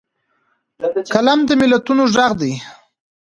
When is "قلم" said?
1.13-1.39